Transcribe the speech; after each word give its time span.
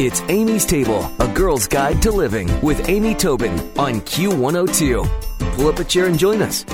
It's 0.00 0.22
Amy's 0.22 0.66
Table, 0.66 1.08
a 1.20 1.28
girl's 1.28 1.68
guide 1.68 2.02
to 2.02 2.10
living 2.10 2.50
with 2.62 2.88
Amy 2.88 3.14
Tobin 3.14 3.52
on 3.78 4.00
Q102. 4.00 5.54
Pull 5.54 5.68
up 5.68 5.78
a 5.78 5.84
chair 5.84 6.06
and 6.06 6.18
join 6.18 6.42
us. 6.42 6.64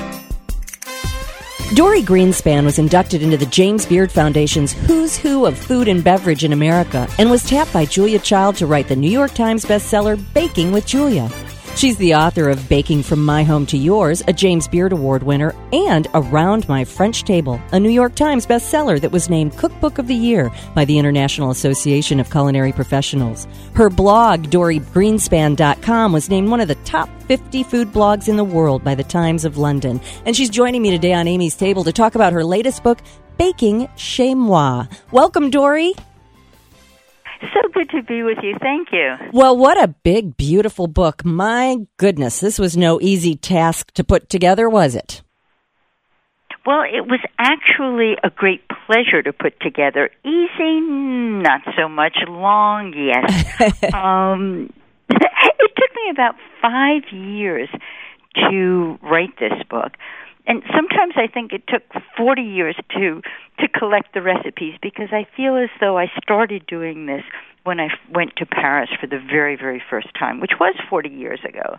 Dorie 1.75 2.01
Greenspan 2.01 2.65
was 2.65 2.79
inducted 2.79 3.21
into 3.21 3.37
the 3.37 3.45
James 3.45 3.85
Beard 3.85 4.11
Foundation's 4.11 4.73
Who's 4.73 5.19
Who 5.19 5.45
of 5.45 5.59
Food 5.59 5.87
and 5.87 6.03
Beverage 6.03 6.45
in 6.45 6.55
America 6.55 7.07
and 7.19 7.31
was 7.31 7.47
tapped 7.47 7.75
by 7.75 7.85
Julia 7.85 8.19
Child 8.19 8.57
to 8.57 8.67
write 8.67 8.89
the 8.89 8.97
New 8.97 9.11
York 9.11 9.35
Times 9.35 9.67
bestseller 9.67 10.19
Baking 10.33 10.73
with 10.73 10.87
Julia. 10.87 11.29
She's 11.81 11.97
the 11.97 12.15
author 12.15 12.51
of 12.51 12.69
Baking 12.69 13.03
from 13.03 13.25
My 13.25 13.43
Home 13.43 13.65
to 13.65 13.79
Yours, 13.79 14.23
a 14.29 14.35
James 14.35 14.69
Beard 14.69 14.93
Award 14.93 15.23
winner, 15.23 15.55
and 15.73 16.07
Around 16.13 16.69
My 16.69 16.85
French 16.85 17.23
Table, 17.23 17.59
a 17.73 17.81
New 17.81 17.89
York 17.89 18.15
Times 18.15 18.47
bestseller 18.47 19.01
that 19.01 19.13
was 19.13 19.31
named 19.31 19.57
Cookbook 19.57 19.97
of 19.97 20.07
the 20.07 20.15
Year 20.15 20.53
by 20.75 20.85
the 20.85 20.99
International 20.99 21.51
Association 21.51 22.21
of 22.21 22.31
Culinary 22.31 22.73
Professionals. 22.73 23.49
Her 23.73 23.89
blog, 23.89 24.49
doriegreenspan.com, 24.49 26.13
was 26.13 26.29
named 26.29 26.51
one 26.51 26.61
of 26.61 26.69
the 26.69 26.75
top 26.85 27.09
50 27.23 27.63
food 27.63 27.89
blogs 27.89 28.29
in 28.29 28.37
the 28.37 28.45
world 28.45 28.85
by 28.85 28.95
the 28.95 29.03
Times 29.03 29.47
of 29.47 29.57
London. 29.57 30.03
And 30.27 30.37
she's 30.37 30.51
joining 30.51 30.83
me 30.83 30.91
today 30.91 31.15
on 31.15 31.27
Amy's 31.27 31.57
Table 31.57 31.85
to 31.85 31.95
talk 31.95 32.15
about 32.15 32.35
her 32.35 32.45
latest 32.45 32.83
book, 32.83 32.99
Baking 33.39 33.89
Chez 33.97 34.35
Moi. 34.35 34.85
Welcome, 35.13 35.49
Dorie. 35.49 35.95
So 37.55 37.61
good 37.73 37.91
to 37.91 38.03
be 38.03 38.23
with 38.23 38.39
you. 38.43 38.55
Thank 38.61 38.89
you. 38.93 39.17
Well, 39.33 39.57
what 39.57 39.83
a 39.83 39.89
big, 39.89 40.37
beautiful 40.37 40.87
book. 40.87 41.25
My 41.25 41.79
goodness, 41.97 42.41
this 42.41 42.59
was 42.59 42.77
no 42.77 43.01
easy 43.01 43.35
task 43.35 43.93
to 43.93 44.05
put 44.05 44.29
together, 44.29 44.69
was 44.69 44.95
it? 44.95 45.23
Well, 46.67 46.83
it 46.83 47.07
was 47.07 47.21
actually 47.39 48.17
a 48.23 48.31
great 48.31 48.61
pleasure 48.87 49.23
to 49.23 49.33
put 49.33 49.59
together. 49.61 50.11
Easy, 50.25 50.81
not 50.81 51.63
so 51.77 51.89
much. 51.89 52.19
Long, 52.29 52.93
yes. 52.95 53.83
um, 53.95 54.71
it 55.09 55.73
took 55.77 55.97
me 55.97 56.11
about 56.11 56.35
five 56.61 57.03
years 57.11 57.69
to 58.51 58.99
write 59.03 59.39
this 59.39 59.63
book 59.69 59.93
and 60.51 60.65
sometimes 60.75 61.15
I 61.15 61.29
think 61.33 61.53
it 61.53 61.63
took 61.69 61.85
40 62.17 62.43
years 62.43 62.75
to 62.99 63.23
to 63.61 63.69
collect 63.69 64.15
the 64.15 64.21
recipes 64.21 64.75
because 64.83 65.11
I 65.13 65.25
feel 65.37 65.57
as 65.57 65.71
though 65.81 65.97
I 65.97 66.07
started 66.21 66.67
doing 66.67 67.07
this 67.07 67.23
when 67.63 67.79
I 67.79 67.89
went 68.13 68.35
to 68.39 68.47
Paris 68.47 68.91
for 69.01 69.07
the 69.07 69.21
very 69.21 69.55
very 69.55 69.81
first 69.89 70.09
time, 70.19 70.41
which 70.41 70.59
was 70.59 70.75
40 70.91 71.09
years 71.09 71.39
ago. 71.49 71.79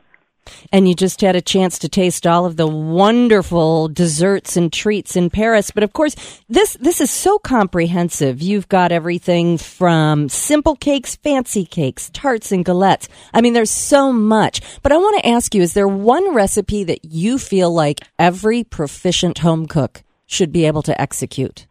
And 0.71 0.87
you 0.87 0.95
just 0.95 1.21
had 1.21 1.35
a 1.35 1.41
chance 1.41 1.79
to 1.79 1.89
taste 1.89 2.25
all 2.25 2.45
of 2.45 2.57
the 2.57 2.67
wonderful 2.67 3.87
desserts 3.87 4.57
and 4.57 4.71
treats 4.71 5.15
in 5.15 5.29
Paris. 5.29 5.71
But 5.71 5.83
of 5.83 5.93
course, 5.93 6.15
this, 6.49 6.77
this 6.79 7.01
is 7.01 7.11
so 7.11 7.37
comprehensive. 7.37 8.41
You've 8.41 8.69
got 8.69 8.91
everything 8.91 9.57
from 9.57 10.29
simple 10.29 10.75
cakes, 10.75 11.15
fancy 11.15 11.65
cakes, 11.65 12.09
tarts 12.11 12.51
and 12.51 12.65
galettes. 12.65 13.07
I 13.33 13.41
mean, 13.41 13.53
there's 13.53 13.71
so 13.71 14.11
much. 14.11 14.61
But 14.81 14.91
I 14.91 14.97
want 14.97 15.21
to 15.21 15.29
ask 15.29 15.53
you, 15.53 15.61
is 15.61 15.73
there 15.73 15.87
one 15.87 16.33
recipe 16.33 16.83
that 16.85 17.05
you 17.05 17.37
feel 17.37 17.73
like 17.73 18.01
every 18.17 18.63
proficient 18.63 19.39
home 19.39 19.67
cook 19.67 20.03
should 20.25 20.51
be 20.51 20.65
able 20.65 20.81
to 20.83 20.99
execute? 20.99 21.67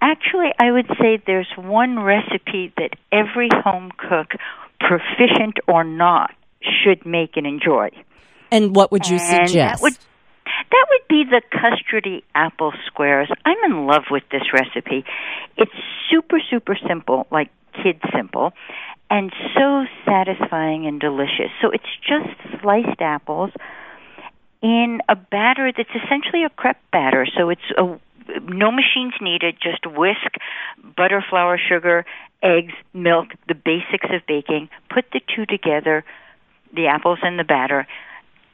Actually, 0.00 0.52
I 0.58 0.70
would 0.70 0.86
say 1.00 1.22
there's 1.26 1.48
one 1.56 1.98
recipe 1.98 2.74
that 2.76 2.90
every 3.10 3.48
home 3.64 3.90
cook, 3.96 4.32
proficient 4.78 5.56
or 5.66 5.82
not, 5.82 6.34
should 6.82 7.04
make 7.06 7.36
and 7.36 7.46
enjoy. 7.46 7.90
And 8.50 8.74
what 8.74 8.92
would 8.92 9.08
you 9.08 9.16
and 9.16 9.48
suggest? 9.48 9.54
That 9.54 9.82
would, 9.82 9.92
that 9.94 10.86
would 10.90 11.08
be 11.08 11.24
the 11.24 11.42
custardy 11.52 12.22
apple 12.34 12.72
squares. 12.86 13.28
I'm 13.44 13.58
in 13.64 13.86
love 13.86 14.04
with 14.10 14.22
this 14.30 14.42
recipe. 14.52 15.04
It's 15.56 15.72
super, 16.10 16.38
super 16.50 16.76
simple, 16.86 17.26
like 17.30 17.50
kid 17.82 18.00
simple, 18.14 18.52
and 19.10 19.32
so 19.56 19.84
satisfying 20.04 20.86
and 20.86 21.00
delicious. 21.00 21.50
So 21.60 21.70
it's 21.70 21.84
just 22.06 22.60
sliced 22.60 23.00
apples 23.00 23.50
in 24.62 25.00
a 25.08 25.16
batter 25.16 25.72
that's 25.76 25.90
essentially 25.90 26.44
a 26.44 26.50
crepe 26.50 26.78
batter. 26.90 27.26
So 27.36 27.50
it's 27.50 27.70
a 27.76 27.98
no 28.42 28.70
machines 28.70 29.14
needed, 29.20 29.56
just 29.62 29.86
whisk, 29.86 30.36
butter, 30.96 31.22
flour, 31.28 31.58
sugar, 31.58 32.04
eggs, 32.42 32.72
milk, 32.92 33.28
the 33.48 33.54
basics 33.54 34.06
of 34.10 34.22
baking. 34.26 34.68
Put 34.88 35.04
the 35.12 35.20
two 35.34 35.46
together, 35.46 36.04
the 36.74 36.88
apples 36.88 37.18
and 37.22 37.38
the 37.38 37.44
batter 37.44 37.86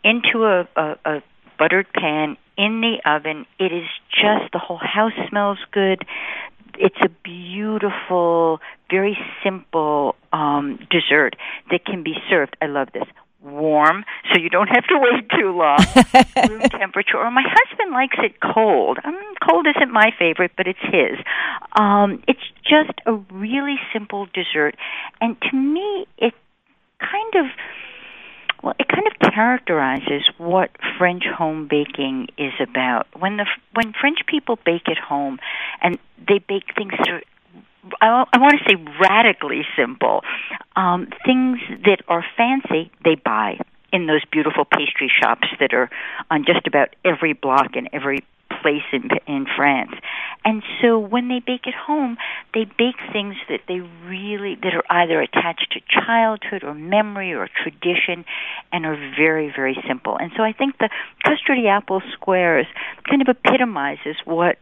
into 0.05 0.45
a, 0.45 0.69
a, 0.77 0.97
a 1.05 1.23
buttered 1.59 1.87
pan 1.93 2.37
in 2.57 2.81
the 2.81 2.99
oven. 3.09 3.47
It 3.59 3.73
is 3.73 3.89
just 4.11 4.53
the 4.53 4.59
whole 4.59 4.81
house 4.81 5.13
smells 5.29 5.59
good. 5.73 6.05
It's 6.79 6.97
a 7.03 7.09
beautiful, 7.23 8.61
very 8.91 9.19
simple 9.45 10.17
um, 10.33 10.79
dessert 10.91 11.37
that 11.71 11.85
can 11.85 12.03
be 12.03 12.15
served. 12.29 12.57
I 12.63 12.67
love 12.67 12.89
this 12.93 13.05
warm, 13.43 14.05
so 14.31 14.39
you 14.39 14.51
don't 14.51 14.69
have 14.69 14.85
to 14.85 14.99
wait 14.99 15.29
too 15.31 15.51
long. 15.57 15.79
room 16.49 16.69
temperature. 16.69 17.17
Or 17.17 17.31
my 17.31 17.45
husband 17.45 17.93
likes 17.93 18.17
it 18.19 18.41
cold. 18.41 18.99
Um, 19.05 19.19
cold 19.47 19.67
isn't 19.67 19.91
my 19.91 20.11
favorite, 20.19 20.53
but 20.57 20.67
it's 20.67 20.79
his. 20.83 21.19
Um, 21.73 22.23
it's 22.29 22.41
just 22.63 22.99
a 23.07 23.15
really 23.33 23.77
simple 23.93 24.27
dessert, 24.33 24.77
and 25.21 25.37
to 25.51 25.57
me, 25.57 26.07
it 26.19 26.35
kind 26.99 27.35
of 27.47 27.47
well, 28.63 28.75
it 28.79 28.89
kind 28.89 29.07
of 29.07 29.33
characterizes 29.33 30.29
what 30.39 30.71
French 30.99 31.25
home 31.25 31.67
baking 31.69 32.29
is 32.37 32.53
about. 32.61 33.07
When 33.19 33.37
the 33.37 33.47
when 33.75 33.93
French 33.99 34.19
people 34.27 34.59
bake 34.65 34.89
at 34.89 34.99
home, 34.99 35.39
and 35.83 35.99
they 36.29 36.39
bake 36.39 36.75
things 36.77 36.93
through 37.05 37.21
I, 38.01 38.25
I 38.33 38.39
want 38.39 38.59
to 38.59 38.65
say 38.69 38.77
radically 39.01 39.63
simple. 39.77 40.23
Um, 40.77 41.09
things 41.25 41.59
that 41.85 42.03
are 42.09 42.25
fancy, 42.37 42.91
they 43.05 43.15
buy 43.15 43.59
in 43.93 44.07
those 44.07 44.25
beautiful 44.31 44.65
pastry 44.65 45.11
shops 45.21 45.49
that 45.59 45.73
are 45.75 45.91
on 46.31 46.45
just 46.45 46.67
about 46.67 46.95
every 47.05 47.33
block 47.33 47.77
in 47.77 47.89
every 47.93 48.25
place 48.63 48.83
in 48.93 49.09
in 49.27 49.47
France. 49.57 49.93
And 50.45 50.63
so 50.81 50.99
when 50.99 51.29
they 51.29 51.41
bake 51.41 51.67
at 51.67 51.75
home, 51.75 52.17
they 52.55 52.65
bake 52.65 52.97
things 53.13 53.35
that 53.49 53.61
they 53.69 53.81
really 54.07 54.57
that 54.63 54.75
are 54.75 54.85
either 54.91 55.21
attached 55.21 55.73
to 55.73 55.81
childhood 55.89 56.65
or 56.65 56.75
memory 56.75 57.35
or 57.35 57.49
tradition 57.63 58.25
and 58.73 58.87
are 58.87 58.97
very 59.17 59.53
very 59.55 59.77
simple. 59.87 60.17
And 60.19 60.33
so 60.37 60.43
I 60.43 60.53
think 60.53 60.79
the 60.79 60.91
custardy 61.25 61.69
apple 61.69 62.03
squares 62.13 62.67
kind 63.09 63.23
of 63.23 63.29
epitomizes 63.29 64.17
what 64.25 64.59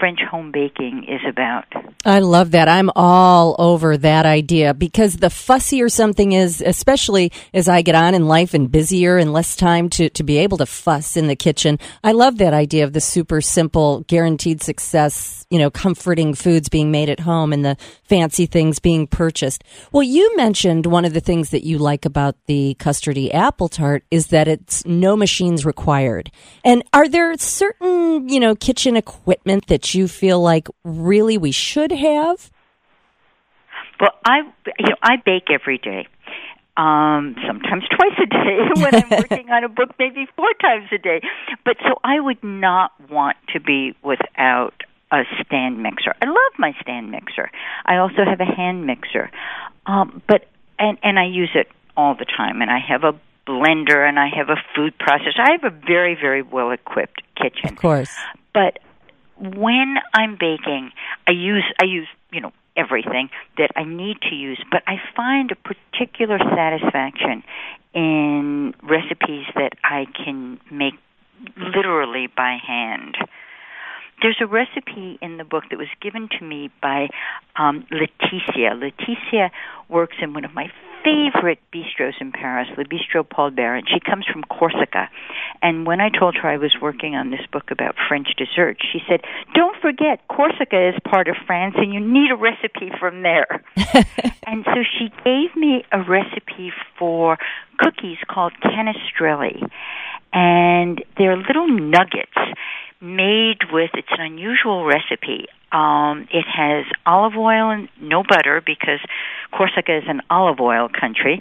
French 0.00 0.20
home 0.28 0.50
baking 0.50 1.04
is 1.04 1.20
about. 1.28 1.66
I 2.06 2.20
love 2.20 2.52
that. 2.52 2.66
I'm 2.66 2.90
all 2.96 3.54
over 3.58 3.98
that 3.98 4.24
idea 4.24 4.72
because 4.72 5.18
the 5.18 5.26
fussier 5.26 5.92
something 5.92 6.32
is, 6.32 6.62
especially 6.62 7.30
as 7.52 7.68
I 7.68 7.82
get 7.82 7.94
on 7.94 8.14
in 8.14 8.26
life 8.26 8.54
and 8.54 8.72
busier 8.72 9.18
and 9.18 9.34
less 9.34 9.54
time 9.54 9.90
to, 9.90 10.08
to 10.08 10.22
be 10.24 10.38
able 10.38 10.56
to 10.58 10.66
fuss 10.66 11.18
in 11.18 11.26
the 11.26 11.36
kitchen, 11.36 11.78
I 12.02 12.12
love 12.12 12.38
that 12.38 12.54
idea 12.54 12.84
of 12.84 12.94
the 12.94 13.00
super 13.02 13.42
simple, 13.42 14.00
guaranteed 14.08 14.62
success, 14.62 15.46
you 15.50 15.58
know, 15.58 15.70
comforting 15.70 16.32
foods 16.32 16.70
being 16.70 16.90
made 16.90 17.10
at 17.10 17.20
home 17.20 17.52
and 17.52 17.62
the 17.62 17.76
fancy 18.04 18.46
things 18.46 18.78
being 18.78 19.06
purchased. 19.06 19.62
Well, 19.92 20.02
you 20.02 20.34
mentioned 20.36 20.86
one 20.86 21.04
of 21.04 21.12
the 21.12 21.20
things 21.20 21.50
that 21.50 21.64
you 21.64 21.76
like 21.76 22.06
about 22.06 22.36
the 22.46 22.76
custardy 22.80 23.32
apple 23.34 23.68
tart 23.68 24.04
is 24.10 24.28
that 24.28 24.48
it's 24.48 24.86
no 24.86 25.14
machines 25.16 25.66
required. 25.66 26.30
And 26.64 26.82
are 26.94 27.08
there 27.08 27.36
certain, 27.36 28.28
you 28.30 28.40
know, 28.40 28.54
kitchen 28.54 28.96
equipment 28.96 29.66
that 29.66 29.89
you 29.94 30.08
feel 30.08 30.40
like 30.40 30.68
really 30.84 31.38
we 31.38 31.52
should 31.52 31.92
have? 31.92 32.50
Well, 34.00 34.12
I 34.24 34.38
you 34.78 34.88
know 34.88 34.96
I 35.02 35.16
bake 35.24 35.50
every 35.50 35.78
day. 35.78 36.06
Um, 36.76 37.36
sometimes 37.46 37.84
twice 37.88 38.18
a 38.22 38.26
day 38.26 38.58
when 38.80 38.94
I'm 38.94 39.10
working 39.18 39.50
on 39.50 39.64
a 39.64 39.68
book, 39.68 39.90
maybe 39.98 40.26
four 40.36 40.52
times 40.60 40.88
a 40.92 40.98
day. 40.98 41.20
But 41.64 41.76
so 41.82 42.00
I 42.02 42.20
would 42.20 42.42
not 42.42 42.92
want 43.10 43.36
to 43.52 43.60
be 43.60 43.94
without 44.02 44.74
a 45.12 45.22
stand 45.44 45.82
mixer. 45.82 46.14
I 46.22 46.26
love 46.26 46.52
my 46.58 46.72
stand 46.80 47.10
mixer. 47.10 47.50
I 47.84 47.96
also 47.96 48.24
have 48.24 48.40
a 48.40 48.44
hand 48.44 48.86
mixer, 48.86 49.30
um, 49.86 50.22
but 50.26 50.46
and 50.78 50.96
and 51.02 51.18
I 51.18 51.26
use 51.26 51.50
it 51.54 51.68
all 51.96 52.14
the 52.14 52.24
time. 52.24 52.62
And 52.62 52.70
I 52.70 52.78
have 52.78 53.04
a 53.04 53.12
blender 53.46 54.08
and 54.08 54.18
I 54.18 54.28
have 54.34 54.48
a 54.48 54.56
food 54.74 54.94
processor. 54.98 55.40
I 55.40 55.52
have 55.52 55.64
a 55.64 55.76
very 55.86 56.14
very 56.14 56.42
well 56.42 56.70
equipped 56.70 57.22
kitchen. 57.36 57.70
Of 57.70 57.76
course, 57.76 58.14
but 58.54 58.78
when 59.40 59.96
I'm 60.14 60.36
baking, 60.38 60.92
I 61.26 61.32
use 61.32 61.64
I 61.80 61.86
use 61.86 62.08
you 62.32 62.40
know 62.40 62.52
everything 62.76 63.30
that 63.58 63.70
I 63.76 63.84
need 63.84 64.20
to 64.28 64.34
use, 64.34 64.62
but 64.70 64.82
I 64.86 64.96
find 65.16 65.50
a 65.50 65.56
particular 65.56 66.38
satisfaction 66.38 67.42
in 67.94 68.74
recipes 68.82 69.46
that 69.56 69.72
I 69.82 70.06
can 70.24 70.60
make 70.70 70.94
literally 71.56 72.28
by 72.34 72.58
hand. 72.64 73.16
There's 74.22 74.36
a 74.40 74.46
recipe 74.46 75.18
in 75.22 75.38
the 75.38 75.44
book 75.44 75.64
that 75.70 75.78
was 75.78 75.88
given 76.02 76.28
to 76.38 76.44
me 76.44 76.70
by 76.82 77.08
um, 77.56 77.86
Leticia. 77.90 78.78
Leticia 78.78 79.50
works 79.88 80.16
in 80.20 80.34
one 80.34 80.44
of 80.44 80.52
my 80.52 80.70
favorite 81.04 81.58
bistros 81.72 82.20
in 82.20 82.32
Paris, 82.32 82.68
Le 82.76 82.84
Bistrot 82.84 83.28
Paul 83.28 83.50
Bert. 83.50 83.84
She 83.88 84.00
comes 84.00 84.26
from 84.26 84.42
Corsica. 84.44 85.08
And 85.62 85.86
when 85.86 86.00
I 86.00 86.08
told 86.08 86.36
her 86.36 86.48
I 86.48 86.56
was 86.56 86.74
working 86.80 87.14
on 87.14 87.30
this 87.30 87.44
book 87.52 87.70
about 87.70 87.94
French 88.08 88.28
dessert, 88.36 88.78
she 88.92 89.00
said, 89.08 89.20
Don't 89.54 89.76
forget, 89.80 90.26
Corsica 90.28 90.88
is 90.88 90.94
part 91.04 91.28
of 91.28 91.36
France 91.46 91.74
and 91.78 91.92
you 91.92 92.00
need 92.00 92.30
a 92.30 92.36
recipe 92.36 92.90
from 92.98 93.22
there. 93.22 93.62
and 94.46 94.64
so 94.64 94.82
she 94.98 95.10
gave 95.24 95.54
me 95.56 95.84
a 95.92 96.02
recipe 96.02 96.72
for 96.98 97.38
cookies 97.78 98.18
called 98.28 98.52
canestrelli. 98.62 99.68
And 100.32 101.02
they're 101.18 101.36
little 101.36 101.66
nuggets 101.66 102.36
made 103.00 103.58
with, 103.72 103.90
it's 103.94 104.08
an 104.10 104.20
unusual 104.20 104.84
recipe. 104.84 105.46
Um, 105.72 106.26
it 106.32 106.44
has 106.46 106.84
olive 107.06 107.36
oil 107.36 107.70
and 107.70 107.88
no 108.00 108.22
butter 108.28 108.60
because 108.64 108.98
Corsica 109.52 109.96
is 109.96 110.04
an 110.08 110.20
olive 110.28 110.60
oil 110.60 110.88
country, 110.88 111.40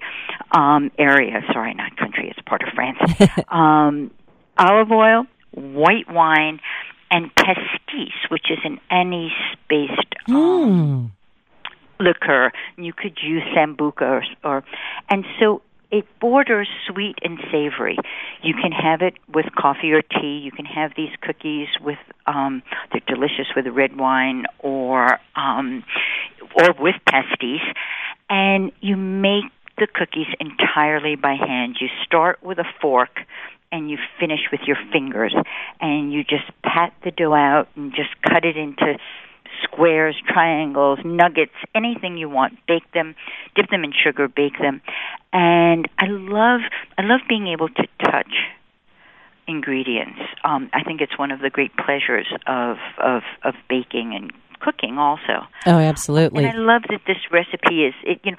um, 0.51 0.91
area. 0.97 1.41
Sorry, 1.51 1.73
not 1.73 1.97
country. 1.97 2.29
It's 2.29 2.47
part 2.47 2.61
of 2.63 2.69
France. 2.73 3.00
um, 3.50 4.11
olive 4.57 4.91
oil, 4.91 5.25
white 5.51 6.09
wine, 6.11 6.59
and 7.11 7.33
pastis, 7.35 8.13
which 8.29 8.51
is 8.51 8.59
an 8.63 8.79
anise-based 8.91 10.15
um, 10.27 10.35
mm. 10.35 11.12
liquor. 12.00 12.51
You 12.77 12.94
could 12.94 13.17
use 13.21 13.44
sambuca 13.55 14.01
or, 14.01 14.23
or, 14.44 14.63
and 15.09 15.25
so 15.39 15.63
it 15.91 16.06
borders 16.19 16.68
sweet 16.88 17.15
and 17.24 17.39
savory. 17.51 17.97
You 18.44 18.53
can 18.53 18.71
have 18.71 19.01
it 19.01 19.15
with 19.33 19.45
coffee 19.57 19.91
or 19.91 20.01
tea. 20.01 20.39
You 20.44 20.51
can 20.51 20.65
have 20.65 20.91
these 20.95 21.09
cookies 21.21 21.68
with 21.81 21.97
um 22.27 22.62
they're 22.91 23.01
delicious 23.07 23.47
with 23.56 23.65
red 23.68 23.97
wine 23.97 24.45
or 24.59 25.19
um 25.36 25.83
or 26.56 26.74
with 26.80 26.95
pastis 27.07 27.62
and 28.30 28.71
you 28.81 28.95
make 28.97 29.45
the 29.77 29.88
cookies 29.88 30.27
entirely 30.39 31.15
by 31.15 31.33
hand. 31.36 31.77
You 31.80 31.88
start 32.06 32.44
with 32.44 32.59
a 32.59 32.65
fork 32.81 33.21
and 33.71 33.89
you 33.89 33.97
finish 34.19 34.41
with 34.51 34.62
your 34.68 34.77
fingers 34.91 35.33
and 35.80 36.12
you 36.12 36.24
just 36.24 36.51
pat 36.63 36.94
the 37.03 37.12
dough 37.12 37.33
out 37.33 37.68
and 37.75 37.94
just 37.95 38.09
cut 38.21 38.45
it 38.45 38.57
into 38.57 38.97
squares, 39.63 40.15
triangles, 40.27 41.00
nuggets, 41.03 41.53
anything 41.75 42.17
you 42.17 42.29
want. 42.29 42.53
Bake 42.67 42.89
them, 42.94 43.15
dip 43.56 43.69
them 43.69 43.83
in 43.83 43.94
sugar, 43.94 44.27
bake 44.27 44.59
them. 44.59 44.81
And 45.33 45.88
I 45.97 46.07
love 46.07 46.61
I 46.97 47.03
love 47.03 47.21
being 47.27 47.47
able 47.47 47.69
to 47.69 47.88
touch 48.03 48.33
ingredients. 49.47 50.19
Um, 50.44 50.69
I 50.73 50.83
think 50.83 51.01
it's 51.01 51.17
one 51.17 51.31
of 51.31 51.39
the 51.39 51.50
great 51.50 51.75
pleasures 51.75 52.27
of 52.47 52.77
of 52.97 53.23
of 53.44 53.56
baking 53.69 54.13
and 54.15 54.31
cooking 54.59 54.97
also. 54.97 55.47
Oh, 55.65 55.79
absolutely. 55.79 56.45
And 56.45 56.53
I 56.53 56.59
love 56.59 56.83
that 56.89 57.01
this 57.07 57.17
recipe 57.31 57.85
is 57.85 57.94
it 58.03 58.19
you 58.23 58.31
know 58.31 58.38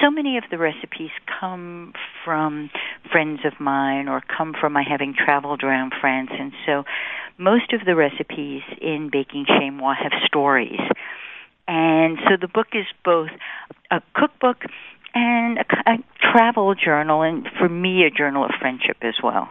so 0.00 0.10
many 0.10 0.38
of 0.38 0.44
the 0.50 0.58
recipes 0.58 1.10
come 1.40 1.92
from 2.24 2.70
friends 3.12 3.40
of 3.44 3.60
mine 3.60 4.08
or 4.08 4.22
come 4.36 4.54
from 4.58 4.72
my 4.72 4.82
having 4.82 5.14
traveled 5.14 5.62
around 5.62 5.92
France 6.00 6.30
and 6.32 6.52
so 6.64 6.84
most 7.38 7.72
of 7.72 7.84
the 7.86 7.94
recipes 7.94 8.62
in 8.80 9.10
Baking 9.10 9.46
Chez 9.46 9.70
Moi 9.70 9.94
have 9.94 10.12
stories. 10.26 10.80
And 11.68 12.18
so 12.28 12.36
the 12.40 12.48
book 12.48 12.68
is 12.72 12.86
both 13.04 13.30
a 13.90 14.02
cookbook 14.14 14.64
and 15.14 15.58
a, 15.58 15.64
a 15.86 15.96
travel 16.32 16.74
journal, 16.74 17.22
and 17.22 17.46
for 17.58 17.68
me, 17.68 18.04
a 18.04 18.10
journal 18.10 18.44
of 18.44 18.50
friendship 18.58 18.96
as 19.02 19.14
well. 19.22 19.48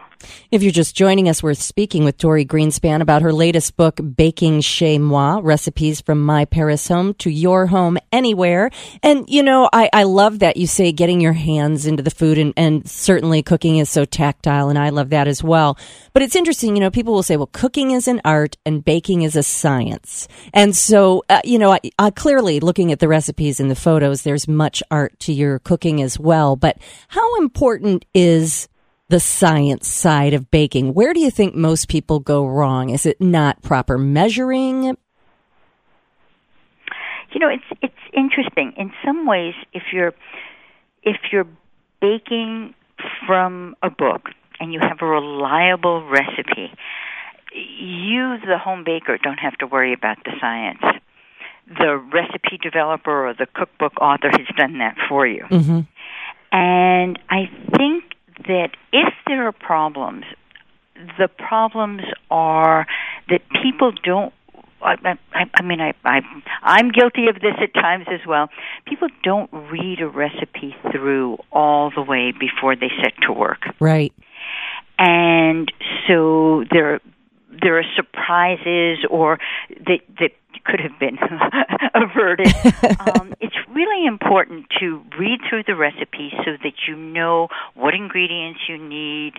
If 0.50 0.62
you're 0.62 0.72
just 0.72 0.96
joining 0.96 1.28
us, 1.28 1.42
we're 1.42 1.54
speaking 1.54 2.04
with 2.04 2.18
Dorie 2.18 2.44
Greenspan 2.44 3.00
about 3.00 3.22
her 3.22 3.32
latest 3.32 3.76
book, 3.76 4.00
Baking 4.16 4.60
Chez 4.60 4.98
Moi 4.98 5.40
Recipes 5.42 6.00
from 6.00 6.24
My 6.24 6.44
Paris 6.44 6.88
Home 6.88 7.14
to 7.14 7.30
Your 7.30 7.66
Home 7.66 7.98
Anywhere. 8.12 8.70
And, 9.02 9.28
you 9.28 9.42
know, 9.42 9.68
I, 9.72 9.88
I 9.92 10.02
love 10.04 10.40
that 10.40 10.56
you 10.56 10.66
say 10.66 10.92
getting 10.92 11.20
your 11.20 11.32
hands 11.32 11.86
into 11.86 12.02
the 12.02 12.10
food, 12.10 12.38
and, 12.38 12.52
and 12.56 12.88
certainly 12.88 13.42
cooking 13.42 13.78
is 13.78 13.90
so 13.90 14.04
tactile, 14.04 14.68
and 14.68 14.78
I 14.78 14.88
love 14.88 15.10
that 15.10 15.28
as 15.28 15.42
well. 15.42 15.78
But 16.12 16.22
it's 16.22 16.36
interesting, 16.36 16.76
you 16.76 16.80
know, 16.80 16.90
people 16.90 17.14
will 17.14 17.22
say, 17.22 17.36
well, 17.36 17.50
cooking 17.52 17.92
is 17.92 18.08
an 18.08 18.20
art 18.24 18.56
and 18.66 18.84
baking 18.84 19.22
is 19.22 19.36
a 19.36 19.42
science. 19.42 20.26
And 20.52 20.76
so, 20.76 21.24
uh, 21.28 21.40
you 21.44 21.58
know, 21.58 21.72
I, 21.72 21.80
I 21.98 22.10
clearly 22.10 22.60
looking 22.60 22.92
at 22.92 22.98
the 22.98 23.08
recipes 23.08 23.60
and 23.60 23.70
the 23.70 23.76
photos, 23.76 24.22
there's 24.22 24.48
much 24.48 24.82
art 24.90 25.18
to 25.20 25.32
your 25.32 25.58
cooking 25.58 26.02
as 26.02 26.18
well. 26.18 26.56
But 26.56 26.78
how 27.08 27.36
important 27.36 28.04
is 28.14 28.68
the 29.08 29.20
science 29.20 29.88
side 29.88 30.34
of 30.34 30.50
baking. 30.50 30.94
Where 30.94 31.14
do 31.14 31.20
you 31.20 31.30
think 31.30 31.54
most 31.54 31.88
people 31.88 32.20
go 32.20 32.46
wrong? 32.46 32.90
Is 32.90 33.06
it 33.06 33.20
not 33.20 33.62
proper 33.62 33.96
measuring? 33.96 34.84
You 37.32 37.40
know, 37.40 37.48
it's 37.48 37.80
it's 37.82 37.94
interesting. 38.12 38.72
In 38.76 38.92
some 39.04 39.26
ways, 39.26 39.54
if 39.72 39.84
you're 39.92 40.14
if 41.02 41.16
you're 41.32 41.46
baking 42.00 42.74
from 43.26 43.76
a 43.82 43.90
book 43.90 44.28
and 44.60 44.72
you 44.72 44.80
have 44.80 44.98
a 45.00 45.06
reliable 45.06 46.06
recipe, 46.08 46.72
you, 47.52 48.38
the 48.46 48.58
home 48.58 48.84
baker, 48.84 49.18
don't 49.22 49.38
have 49.38 49.56
to 49.58 49.66
worry 49.66 49.92
about 49.92 50.18
the 50.24 50.32
science. 50.40 50.82
The 51.66 51.96
recipe 51.96 52.58
developer 52.62 53.28
or 53.28 53.34
the 53.34 53.46
cookbook 53.54 54.00
author 54.00 54.30
has 54.30 54.46
done 54.56 54.78
that 54.78 54.96
for 55.08 55.26
you. 55.26 55.44
Mm-hmm. 55.50 55.80
And 56.50 57.18
I 57.28 57.50
think 57.76 58.04
that 58.46 58.70
if 58.92 59.12
there 59.26 59.46
are 59.46 59.52
problems, 59.52 60.24
the 61.18 61.28
problems 61.28 62.02
are 62.30 62.86
that 63.28 63.40
mm-hmm. 63.48 63.62
people 63.62 63.92
don't 64.02 64.32
I, 64.80 64.94
I, 65.32 65.44
I 65.54 65.62
mean, 65.62 65.80
I, 65.80 65.92
I, 66.04 66.20
I'm 66.62 66.90
guilty 66.90 67.26
of 67.26 67.34
this 67.40 67.54
at 67.60 67.74
times 67.74 68.06
as 68.08 68.20
well. 68.26 68.48
People 68.86 69.08
don't 69.24 69.50
read 69.52 70.00
a 70.00 70.06
recipe 70.06 70.76
through 70.92 71.38
all 71.50 71.90
the 71.90 72.02
way 72.02 72.32
before 72.32 72.76
they 72.76 72.90
set 73.02 73.14
to 73.26 73.32
work. 73.32 73.62
Right. 73.80 74.12
And 74.98 75.72
so 76.06 76.64
there, 76.70 77.00
there 77.60 77.78
are 77.78 77.84
surprises 77.96 79.04
or 79.10 79.38
that 79.68 80.00
that 80.20 80.30
could 80.64 80.80
have 80.80 80.98
been 80.98 81.18
averted. 81.94 82.54
um, 83.00 83.34
it's 83.40 83.56
really 83.72 84.06
important 84.06 84.66
to 84.80 85.02
read 85.18 85.40
through 85.48 85.62
the 85.64 85.74
recipe 85.74 86.30
so 86.44 86.52
that 86.62 86.72
you 86.86 86.96
know 86.96 87.48
what 87.74 87.94
ingredients 87.94 88.60
you 88.68 88.78
need, 88.78 89.34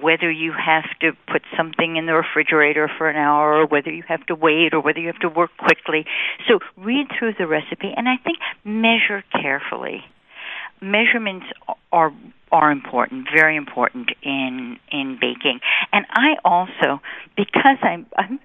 whether 0.00 0.30
you 0.30 0.52
have 0.52 0.84
to 1.00 1.12
put 1.30 1.42
something 1.56 1.96
in 1.96 2.06
the 2.06 2.14
refrigerator 2.14 2.90
for 2.98 3.08
an 3.08 3.16
hour, 3.16 3.60
or 3.60 3.66
whether 3.66 3.90
you 3.90 4.02
have 4.06 4.24
to 4.26 4.34
wait, 4.34 4.74
or 4.74 4.80
whether 4.80 5.00
you 5.00 5.06
have 5.06 5.20
to 5.20 5.28
work 5.28 5.50
quickly. 5.58 6.04
So 6.48 6.60
read 6.76 7.06
through 7.18 7.34
the 7.38 7.46
recipe, 7.46 7.92
and 7.96 8.08
I 8.08 8.16
think 8.16 8.38
measure 8.64 9.22
carefully. 9.32 10.04
Measurements 10.80 11.46
are 11.92 12.12
are 12.54 12.70
important, 12.70 13.26
very 13.34 13.56
important 13.56 14.10
in 14.22 14.78
in 14.92 15.18
baking. 15.20 15.58
And 15.92 16.06
I 16.10 16.36
also, 16.44 17.02
because 17.36 17.78
I'm 17.82 18.06
I'm 18.16 18.38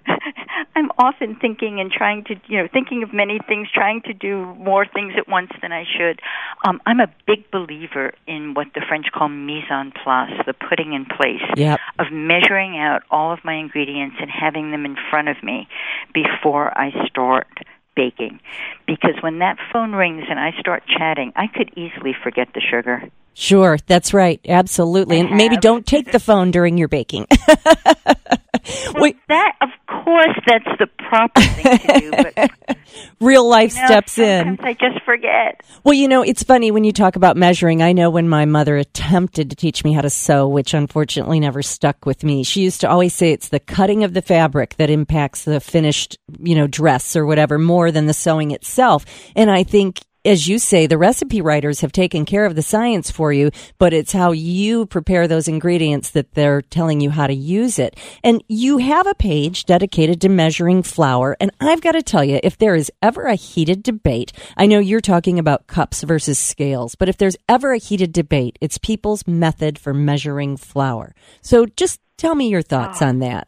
I'm 0.76 0.92
often 0.98 1.38
thinking 1.40 1.80
and 1.80 1.92
trying 1.92 2.24
to 2.26 2.36
you 2.48 2.58
know 2.58 2.68
thinking 2.74 3.04
of 3.04 3.14
many 3.14 3.40
things, 3.48 3.68
trying 3.72 4.02
to 4.02 4.14
do 4.14 4.56
more 4.56 4.86
things 4.86 5.14
at 5.16 5.30
once 5.30 5.52
than 5.62 5.72
I 5.72 5.84
should. 5.86 6.20
Um, 6.68 6.82
I'm 6.88 7.00
a 7.00 7.08
big 7.28 7.52
believer 7.52 8.14
in 8.26 8.56
what 8.56 8.68
the 8.74 8.82
French 8.90 9.06
call 9.14 9.30
mise 9.30 9.70
en 9.70 9.92
place, 9.92 10.34
the 10.48 10.54
putting 10.54 10.94
in 10.94 11.06
place 11.06 11.46
yep. 11.56 11.80
of 12.00 12.08
measuring 12.12 12.80
out 12.80 13.04
all 13.12 13.32
of 13.32 13.40
my 13.46 13.54
ingredients 13.54 14.18
and 14.20 14.30
having 14.32 14.72
them 14.72 14.86
in 14.86 14.98
front 15.12 15.30
of 15.30 15.38
me 15.44 15.68
before 16.14 16.76
I 16.76 16.92
start 17.08 17.48
baking 17.96 18.40
because 18.88 19.22
when 19.22 19.40
that 19.40 19.58
phone 19.72 19.92
rings 19.92 20.24
and 20.30 20.40
I 20.40 20.52
start 20.60 20.84
chatting, 20.88 21.32
I 21.36 21.48
could 21.48 21.72
easily 21.76 22.16
forget 22.24 22.48
the 22.56 22.62
sugar. 22.62 23.04
Sure, 23.40 23.78
that's 23.88 24.14
right. 24.14 24.42
Absolutely. 24.50 25.18
and 25.22 25.38
maybe 25.38 25.56
don't 25.56 25.86
take 25.86 26.12
the 26.12 26.20
phone 26.20 26.52
during 26.52 26.78
your 26.78 26.90
baking. 26.90 27.26
Wait. 28.96 29.16
that, 29.30 29.54
of 29.62 29.70
course, 30.04 30.38
that's 30.46 30.68
the 30.78 30.88
proper 31.08 31.40
thing 31.40 31.78
to 31.78 32.00
do. 32.02 32.12
But 32.12 32.78
real 33.22 33.48
life 33.48 33.74
you 33.76 33.80
know, 33.80 33.88
steps 33.88 34.18
in. 34.18 34.60
I 34.60 34.74
just 34.74 35.02
forget. 35.06 35.62
Well, 35.86 35.94
you 35.94 36.10
know, 36.10 36.22
it's 36.22 36.44
funny 36.44 36.70
when 36.70 36.84
you 36.84 36.92
talk 36.92 37.16
about 37.16 37.38
measuring. 37.38 37.82
I 37.82 37.94
know 37.94 38.10
when 38.10 38.28
my 38.28 38.44
mother 38.44 38.76
attempted 38.76 39.52
to 39.52 39.56
teach 39.56 39.86
me 39.86 39.94
how 39.94 40.02
to 40.02 40.10
sew, 40.10 40.46
which 40.50 40.74
unfortunately 40.74 41.40
never 41.40 41.62
stuck 41.62 42.06
with 42.06 42.26
me. 42.26 42.44
She 42.44 42.64
used 42.64 42.82
to 42.82 42.90
always 42.90 43.14
say 43.14 43.32
it's 43.32 43.48
the 43.48 43.62
cutting 43.62 44.04
of 44.04 44.14
the 44.14 44.22
fabric 44.22 44.76
that 44.76 44.90
impacts 44.90 45.46
the 45.46 45.62
finished, 45.62 46.18
you 46.42 46.56
know, 46.56 46.68
dress 46.68 47.16
or 47.16 47.26
whatever 47.26 47.58
more 47.58 47.90
than 47.90 48.06
the 48.06 48.14
sewing 48.14 48.52
itself. 48.52 49.06
And 49.34 49.50
I 49.50 49.64
think 49.64 50.02
as 50.26 50.48
you 50.48 50.60
say, 50.60 50.86
the 50.86 50.98
recipe 50.98 51.42
writers 51.42 51.82
have 51.82 51.92
taken 51.92 52.26
care 52.26 52.46
of 52.46 52.56
the 52.56 52.62
science 52.62 53.10
for 53.10 53.32
you, 53.32 53.52
but 53.78 53.94
it's 53.94 54.12
how 54.12 54.32
you 54.32 54.86
prepare 54.86 55.28
those 55.28 55.48
ingredients 55.48 56.12
that 56.12 56.34
they're 56.34 56.62
telling 56.62 57.00
you 57.00 57.10
how 57.10 57.28
to 57.28 57.34
use 57.34 57.80
it. 57.80 57.96
And 58.24 58.44
you 58.48 58.80
have 58.80 59.08
a 59.08 59.16
page 59.16 59.66
dedicated 59.66 60.20
to 60.22 60.30
measuring 60.30 60.84
flour. 60.84 61.38
And 61.40 61.52
I've 61.62 61.82
got 61.82 61.94
to 61.94 62.04
tell 62.04 62.24
you, 62.24 62.40
if 62.44 62.58
there 62.58 62.76
is 62.76 62.92
ever 63.02 63.26
a 63.26 63.36
heated 63.36 63.82
debate, 63.82 64.34
I 64.58 64.66
know 64.66 64.80
you're 64.80 65.00
talking 65.00 65.40
about 65.40 65.68
cups 65.68 66.04
versus 66.04 66.38
scales, 66.38 66.96
but 66.96 67.10
if 67.10 67.18
there's 67.18 67.38
ever 67.48 67.72
a 67.72 67.78
heated 67.78 68.12
debate, 68.12 68.58
it's 68.60 68.78
people's 68.78 69.26
method 69.26 69.80
for 69.80 69.94
measuring 69.94 70.58
flour. 70.58 71.16
So 71.42 71.66
just 71.66 72.02
tell 72.18 72.36
me 72.36 72.50
your 72.50 72.62
thoughts 72.62 73.02
oh. 73.02 73.08
on 73.08 73.20
that. 73.20 73.48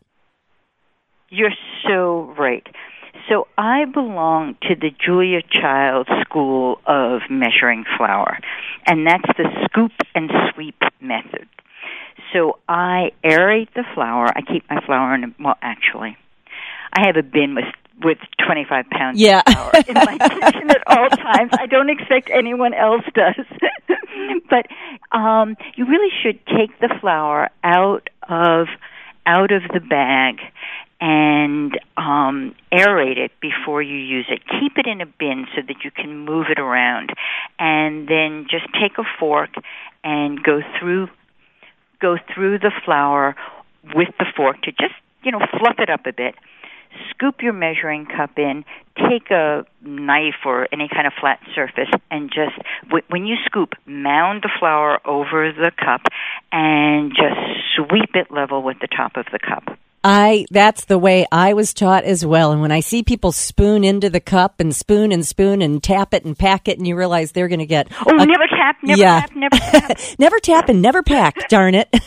You're 1.29 1.53
so 1.87 2.33
right. 2.37 2.65
So 3.31 3.47
I 3.57 3.85
belong 3.85 4.57
to 4.63 4.75
the 4.75 4.89
Julia 4.89 5.41
Child 5.41 6.09
School 6.19 6.81
of 6.85 7.21
Measuring 7.29 7.85
Flour. 7.97 8.37
and 8.85 9.07
that's 9.07 9.23
the 9.37 9.45
scoop 9.63 9.93
and 10.13 10.29
sweep 10.53 10.75
method. 10.99 11.47
So 12.33 12.59
I 12.67 13.11
aerate 13.23 13.73
the 13.73 13.85
flour. 13.93 14.27
I 14.35 14.41
keep 14.41 14.69
my 14.69 14.81
flour 14.85 15.15
in 15.15 15.23
a, 15.23 15.27
well, 15.39 15.55
actually, 15.61 16.17
I 16.91 17.05
have 17.05 17.15
a 17.15 17.23
bin 17.23 17.55
with 17.55 17.65
with 18.03 18.17
25 18.45 18.89
pounds 18.89 19.21
yeah. 19.21 19.43
of 19.45 19.53
flour 19.53 19.71
in 19.87 19.93
my 19.93 20.17
kitchen 20.27 20.69
at 20.71 20.83
all 20.87 21.07
times. 21.09 21.51
I 21.53 21.67
don't 21.67 21.89
expect 21.89 22.31
anyone 22.33 22.73
else 22.73 23.03
does. 23.13 23.45
but 24.49 24.65
um 25.15 25.55
you 25.75 25.85
really 25.85 26.11
should 26.21 26.43
take 26.47 26.77
the 26.79 26.89
flour 26.99 27.49
out 27.63 28.09
of 28.27 28.67
out 29.25 29.51
of 29.51 29.61
the 29.73 29.79
bag 29.79 30.39
and 31.01 31.79
um, 31.97 32.55
aerate 32.71 33.17
it 33.17 33.31
before 33.41 33.81
you 33.81 33.97
use 33.97 34.27
it. 34.29 34.41
Keep 34.47 34.77
it 34.77 34.85
in 34.85 35.01
a 35.01 35.07
bin 35.07 35.47
so 35.55 35.61
that 35.67 35.83
you 35.83 35.89
can 35.89 36.19
move 36.19 36.45
it 36.49 36.59
around, 36.59 37.11
and 37.57 38.07
then 38.07 38.45
just 38.49 38.65
take 38.79 38.99
a 38.99 39.03
fork 39.19 39.49
and 40.03 40.41
go 40.41 40.61
through 40.79 41.09
go 41.99 42.17
through 42.33 42.57
the 42.57 42.71
flour 42.83 43.35
with 43.93 44.09
the 44.17 44.25
fork 44.35 44.61
to 44.63 44.71
just 44.71 44.93
you 45.23 45.31
know 45.31 45.39
fluff 45.59 45.75
it 45.79 45.89
up 45.89 46.05
a 46.05 46.13
bit. 46.13 46.35
Scoop 47.09 47.41
your 47.41 47.53
measuring 47.53 48.05
cup 48.05 48.37
in. 48.37 48.65
Take 48.97 49.31
a 49.31 49.65
knife 49.81 50.45
or 50.45 50.67
any 50.73 50.89
kind 50.89 51.07
of 51.07 51.13
flat 51.19 51.39
surface 51.55 51.89
and 52.11 52.29
just 52.29 52.53
when 53.09 53.25
you 53.25 53.37
scoop, 53.45 53.73
mound 53.85 54.43
the 54.43 54.49
flour 54.59 54.99
over 55.07 55.53
the 55.53 55.71
cup 55.77 56.01
and 56.51 57.11
just 57.11 57.39
sweep 57.75 58.13
it 58.13 58.29
level 58.29 58.61
with 58.61 58.77
the 58.81 58.87
top 58.87 59.15
of 59.15 59.25
the 59.31 59.39
cup. 59.39 59.77
I 60.03 60.45
that's 60.49 60.85
the 60.85 60.97
way 60.97 61.27
I 61.31 61.53
was 61.53 61.73
taught 61.73 62.03
as 62.05 62.25
well. 62.25 62.51
And 62.51 62.61
when 62.61 62.71
I 62.71 62.79
see 62.79 63.03
people 63.03 63.31
spoon 63.31 63.83
into 63.83 64.09
the 64.09 64.19
cup 64.19 64.59
and 64.59 64.75
spoon 64.75 65.11
and 65.11 65.25
spoon 65.25 65.61
and 65.61 65.81
tap 65.81 66.13
it 66.13 66.25
and 66.25 66.37
pack 66.37 66.67
it, 66.67 66.77
and 66.77 66.87
you 66.87 66.95
realize 66.95 67.31
they're 67.31 67.47
going 67.47 67.59
to 67.59 67.67
get 67.67 67.87
oh, 68.07 68.17
a, 68.17 68.25
never 68.25 68.47
tap, 68.47 68.77
never 68.81 68.99
yeah. 68.99 69.21
tap, 69.21 69.35
never 69.35 69.57
tap, 69.57 69.99
never 70.19 70.39
tap 70.39 70.69
and 70.69 70.81
never 70.81 71.03
pack. 71.03 71.47
darn 71.49 71.75
it. 71.75 71.87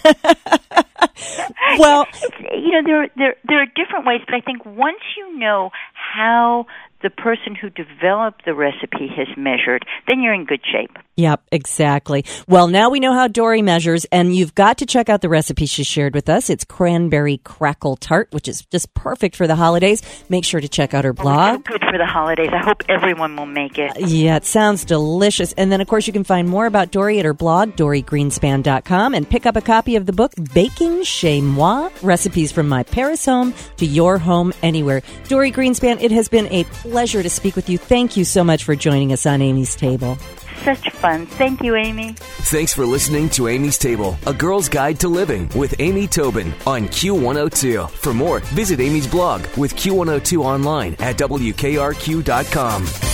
well, 1.79 2.07
you 2.53 2.73
know 2.73 2.83
there 2.85 3.09
there 3.17 3.37
there 3.45 3.63
are 3.63 3.67
different 3.67 4.07
ways, 4.07 4.21
but 4.27 4.35
I 4.35 4.41
think 4.41 4.65
once 4.65 5.01
you 5.17 5.39
know 5.39 5.71
how 5.95 6.67
the 7.05 7.11
person 7.11 7.55
who 7.55 7.69
developed 7.69 8.47
the 8.47 8.55
recipe 8.55 9.09
has 9.15 9.29
measured, 9.37 9.85
then 10.09 10.23
you're 10.23 10.33
in 10.33 10.47
good 10.47 10.63
shape. 10.65 10.97
Yep, 11.17 11.43
exactly. 11.53 12.25
Well, 12.49 12.67
now 12.67 12.89
we 12.89 12.99
know 12.99 13.13
how 13.13 13.29
Dorie 13.29 13.63
measures, 13.63 14.07
and 14.07 14.35
you've 14.35 14.55
got 14.55 14.79
to 14.79 14.87
check 14.87 15.11
out 15.11 15.21
the 15.21 15.29
recipe 15.29 15.67
she 15.67 15.85
shared 15.85 16.15
with 16.15 16.31
us. 16.31 16.49
It's 16.49 16.65
cranberry 16.65 17.37
crackle 17.45 17.97
tart, 17.97 18.29
which 18.33 18.49
is 18.49 18.65
just 18.73 18.93
perfect 18.95 19.37
for 19.37 19.47
the 19.47 19.55
holidays. 19.55 20.03
Make 20.31 20.45
sure 20.45 20.61
to 20.61 20.67
check 20.67 20.95
out 20.95 21.05
her 21.05 21.11
oh, 21.11 21.23
blog. 21.23 21.51
Oh, 21.51 21.57
so 21.57 21.79
good 21.79 21.85
for 21.89 21.99
the 21.99 22.07
holidays. 22.07 22.49
I 22.53 22.65
hope 22.65 22.83
everyone 22.89 23.37
will 23.37 23.47
make 23.47 23.79
it. 23.79 23.91
Uh, 23.91 24.07
yeah, 24.07 24.37
it 24.37 24.47
sounds 24.47 24.85
delicious. 24.87 25.53
And 25.53 25.71
then, 25.71 25.83
of 25.83 25.87
course, 25.87 26.07
you 26.07 26.13
can 26.15 26.25
find 26.25 26.49
more 26.49 26.65
about 26.65 26.91
Dorie 26.91 27.19
at 27.19 27.27
her 27.27 27.35
blog, 27.35 27.77
doriegreenspan.com, 27.77 29.15
and 29.15 29.29
pick 29.29 29.45
up 29.45 29.57
a 29.57 29.63
copy 29.63 29.97
of 29.97 30.07
the 30.07 30.13
book, 30.13 30.33
Baking 30.55 31.05
Chez 31.05 31.43
Moi 31.43 31.91
Recipes 32.03 32.51
from 32.51 32.67
My 32.67 32.83
Paris 32.83 33.27
Home 33.27 33.53
to 33.77 33.85
Your 33.85 34.17
Home 34.17 34.55
Anywhere. 34.63 35.03
Dorie 35.29 35.53
Greenspan, 35.53 36.01
it 36.01 36.11
has 36.11 36.29
been 36.29 36.47
a 36.47 36.65
pleasure 36.95 37.25
to 37.25 37.29
speak 37.29 37.57
with 37.57 37.69
you. 37.69 37.77
Thank 37.77 38.17
you 38.17 38.25
so 38.25 38.45
much 38.45 38.63
for 38.63 38.77
joining 38.77 39.13
us 39.13 39.27
on 39.27 39.43
Amy's 39.43 39.75
Table. 39.75 40.17
Such 40.63 40.91
fun. 40.91 41.27
Thank 41.27 41.61
you, 41.61 41.75
Amy. 41.75 42.13
Thanks 42.53 42.73
for 42.73 42.87
listening 42.87 43.29
to 43.31 43.49
Amy's 43.49 43.77
Table, 43.79 44.17
a 44.29 44.33
girl's 44.33 44.69
guide 44.69 45.01
to 45.01 45.09
living 45.09 45.49
with 45.57 45.75
Amy 45.81 46.07
Tobin 46.07 46.55
on 46.69 46.85
Q102. 46.85 47.91
For 47.91 48.15
more, 48.15 48.39
visit 48.55 48.79
Amy's 48.79 49.09
blog 49.09 49.45
with 49.57 49.75
Q102 49.75 50.45
online 50.45 50.95
at 51.01 51.19
WKRQ.com. 51.19 53.14